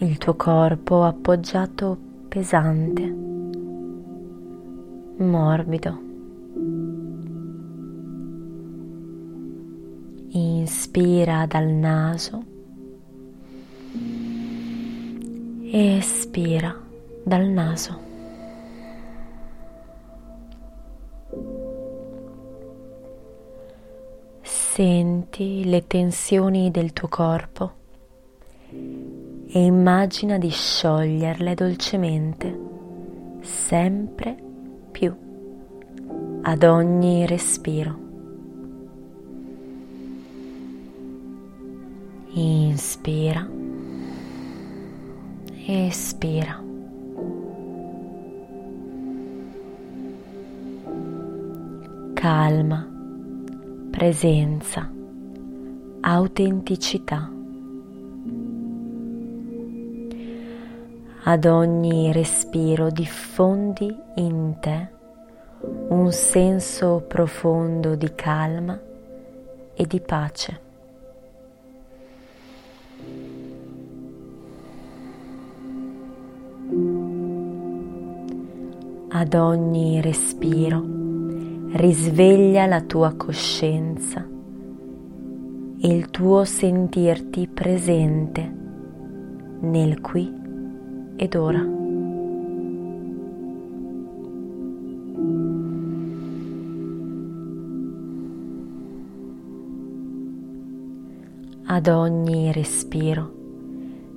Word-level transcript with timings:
il 0.00 0.18
tuo 0.18 0.34
corpo 0.34 1.04
appoggiato 1.04 1.98
pesante, 2.28 3.14
morbido. 5.16 6.06
Inspira 10.30 11.46
dal 11.46 11.66
naso 11.66 12.56
espira 15.70 16.74
dal 17.22 17.46
naso. 17.46 18.06
Senti 24.42 25.64
le 25.64 25.86
tensioni 25.86 26.70
del 26.70 26.92
tuo 26.92 27.08
corpo 27.08 27.77
e 29.50 29.64
immagina 29.64 30.36
di 30.36 30.50
scioglierle 30.50 31.54
dolcemente, 31.54 32.58
sempre 33.40 34.36
più, 34.90 35.14
ad 36.42 36.62
ogni 36.64 37.26
respiro. 37.26 38.06
Inspira, 42.34 43.48
espira. 45.66 46.62
Calma, 52.12 52.86
presenza, 53.90 54.92
autenticità. 56.00 57.37
Ad 61.24 61.44
ogni 61.44 62.12
respiro 62.12 62.90
diffondi 62.90 63.94
in 64.14 64.56
te 64.60 64.88
un 65.88 66.12
senso 66.12 67.04
profondo 67.06 67.96
di 67.96 68.14
calma 68.14 68.80
e 69.74 69.86
di 69.86 70.00
pace. 70.00 70.60
Ad 79.10 79.34
ogni 79.34 80.00
respiro 80.00 80.84
risveglia 81.72 82.66
la 82.66 82.80
tua 82.82 83.14
coscienza 83.14 84.24
e 85.80 85.88
il 85.88 86.10
tuo 86.10 86.44
sentirti 86.44 87.48
presente 87.48 88.56
nel 89.60 90.00
qui 90.00 90.46
ed 91.18 91.34
ora. 91.34 91.58
Ad 101.70 101.86
ogni 101.88 102.52
respiro 102.52 103.34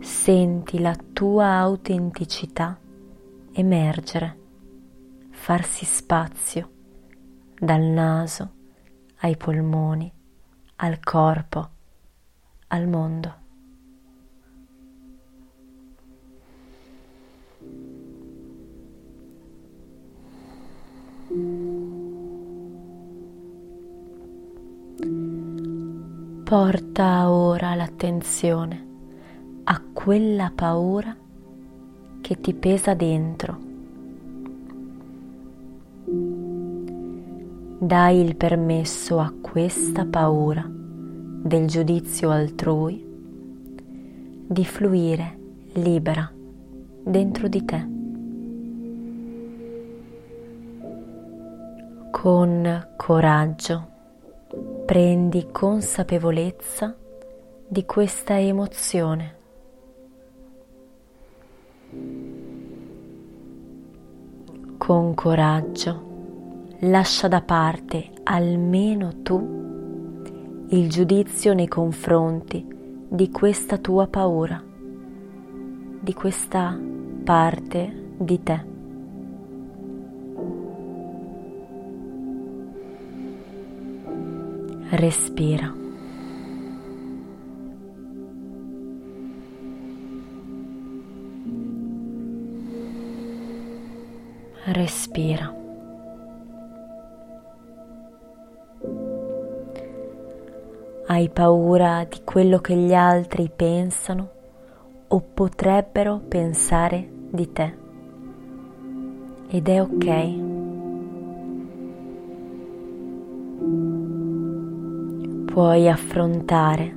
senti 0.00 0.78
la 0.78 0.94
tua 1.12 1.56
autenticità 1.56 2.78
emergere, 3.52 4.38
farsi 5.30 5.84
spazio 5.84 6.70
dal 7.58 7.82
naso 7.82 8.50
ai 9.20 9.36
polmoni, 9.36 10.12
al 10.76 11.00
corpo, 11.00 11.70
al 12.68 12.86
mondo. 12.86 13.34
Porta 26.44 27.30
ora 27.30 27.74
l'attenzione 27.76 28.86
a 29.64 29.80
quella 29.92 30.50
paura 30.52 31.16
che 32.20 32.40
ti 32.40 32.54
pesa 32.54 32.94
dentro. 32.94 33.58
Dai 37.78 38.20
il 38.20 38.34
permesso 38.34 39.20
a 39.20 39.32
questa 39.40 40.04
paura 40.04 40.68
del 40.68 41.66
giudizio 41.66 42.30
altrui 42.30 43.04
di 44.46 44.64
fluire 44.64 45.38
libera 45.74 46.30
dentro 47.04 47.46
di 47.46 47.64
te. 47.64 47.99
Con 52.10 52.88
coraggio 52.96 53.88
prendi 54.84 55.48
consapevolezza 55.50 56.94
di 57.66 57.84
questa 57.86 58.38
emozione. 58.38 59.36
Con 64.76 65.14
coraggio 65.14 66.08
lascia 66.80 67.28
da 67.28 67.40
parte 67.42 68.10
almeno 68.24 69.22
tu 69.22 70.66
il 70.68 70.90
giudizio 70.90 71.54
nei 71.54 71.68
confronti 71.68 72.66
di 73.08 73.30
questa 73.30 73.78
tua 73.78 74.06
paura, 74.08 74.62
di 76.00 76.12
questa 76.12 76.78
parte 77.24 78.12
di 78.18 78.42
te. 78.42 78.69
Respira. 84.92 85.72
Respira. 94.64 95.54
Hai 101.06 101.28
paura 101.28 102.04
di 102.08 102.22
quello 102.24 102.58
che 102.58 102.74
gli 102.74 102.92
altri 102.92 103.48
pensano 103.54 104.28
o 105.06 105.20
potrebbero 105.20 106.20
pensare 106.26 107.08
di 107.30 107.52
te. 107.52 107.74
Ed 109.50 109.68
è 109.68 109.80
ok. 109.80 110.49
Puoi 115.50 115.88
affrontare 115.88 116.96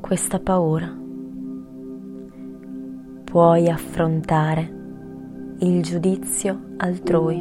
questa 0.00 0.40
paura, 0.40 0.92
puoi 3.22 3.68
affrontare 3.68 5.54
il 5.60 5.84
giudizio 5.84 6.74
altrui, 6.78 7.40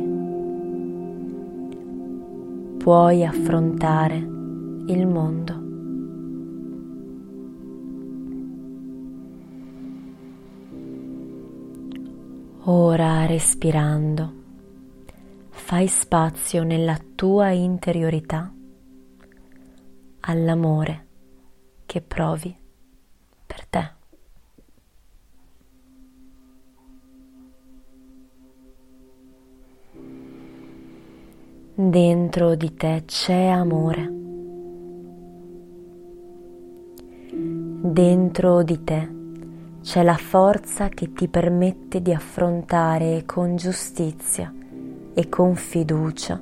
puoi 2.78 3.26
affrontare 3.26 4.18
il 4.18 5.08
mondo. 5.08 5.64
Ora 12.66 13.26
respirando, 13.26 14.34
fai 15.50 15.88
spazio 15.88 16.64
nella 16.64 17.00
tua 17.16 17.50
interiorità 17.50 18.55
all'amore 20.28 21.06
che 21.86 22.02
provi 22.02 22.56
per 23.46 23.66
te. 23.68 23.94
Dentro 31.78 32.56
di 32.56 32.74
te 32.74 33.04
c'è 33.06 33.48
amore. 33.48 34.14
Dentro 37.82 38.64
di 38.64 38.84
te 38.84 39.14
c'è 39.82 40.02
la 40.02 40.16
forza 40.16 40.90
che 40.90 41.12
ti 41.12 41.28
permette 41.28 42.02
di 42.02 42.12
affrontare 42.12 43.24
con 43.26 43.58
giustizia 43.58 44.52
e 45.14 45.30
con 45.30 45.56
fiducia 45.56 46.42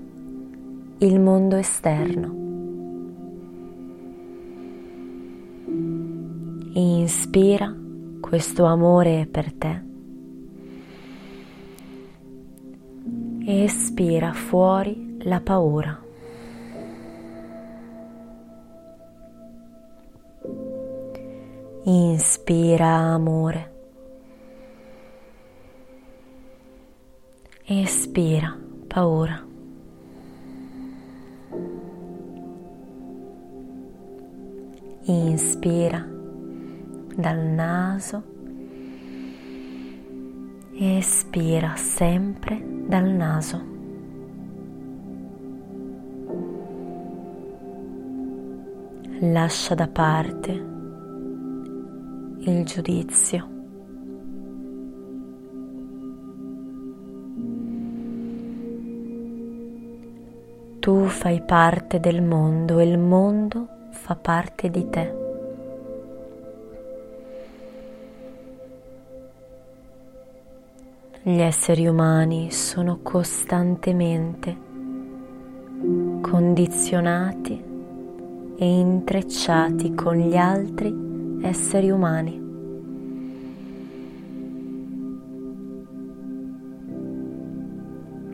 il 0.99 1.19
mondo 1.19 1.57
esterno. 1.57 2.42
Inspira 6.75 7.71
questo 8.19 8.65
amore 8.65 9.27
per 9.29 9.53
te. 9.53 9.81
Espira 13.45 14.33
fuori 14.33 15.17
la 15.19 15.39
paura. 15.39 16.01
Inspira 21.83 22.87
amore. 22.87 23.71
Espira 27.65 28.57
paura. 28.87 29.45
Inspira 35.05 36.12
dal 37.15 37.37
naso. 37.37 38.23
Espira 40.73 41.75
sempre 41.75 42.61
dal 42.87 43.09
naso. 43.09 43.71
Lascia 49.19 49.75
da 49.75 49.87
parte 49.87 50.51
il 52.45 52.65
giudizio. 52.65 53.51
Tu 60.79 61.05
fai 61.05 61.41
parte 61.45 62.01
del 62.01 62.21
mondo 62.21 62.79
e 62.79 62.85
il 62.85 62.97
mondo 62.97 63.67
fa 63.91 64.15
parte 64.15 64.69
di 64.69 64.89
te. 64.89 65.22
Gli 71.25 71.39
esseri 71.39 71.87
umani 71.87 72.51
sono 72.51 72.99
costantemente 73.01 74.57
condizionati 76.19 77.63
e 78.57 78.65
intrecciati 78.65 79.95
con 79.95 80.17
gli 80.17 80.35
altri 80.35 80.93
esseri 81.41 81.91
umani. 81.91 82.41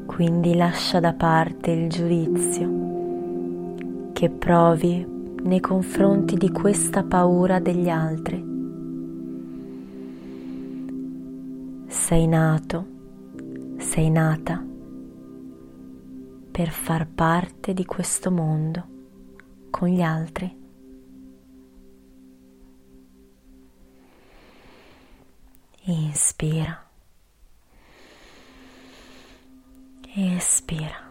Quindi 0.07 0.55
lascia 0.55 0.99
da 0.99 1.13
parte 1.13 1.69
il 1.69 1.89
giudizio 1.89 4.09
che 4.13 4.31
provi 4.31 5.05
nei 5.43 5.59
confronti 5.59 6.37
di 6.37 6.49
questa 6.49 7.03
paura 7.03 7.59
degli 7.59 7.87
altri. 7.87 8.48
Sei 12.09 12.25
nato, 12.25 12.87
sei 13.77 14.09
nata 14.09 14.65
per 16.51 16.69
far 16.69 17.07
parte 17.07 17.71
di 17.75 17.85
questo 17.85 18.31
mondo 18.31 18.87
con 19.69 19.89
gli 19.89 20.01
altri. 20.01 20.57
Inspira. 25.83 26.83
Espira. 30.15 31.08